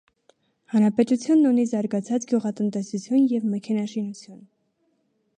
Հանրապետությունն 0.73 1.49
ունի 1.49 1.65
զարգացած 1.71 2.25
գյուղատնտեսություն 2.31 3.27
և 3.35 3.45
մեքենաշինություն։ 3.51 4.41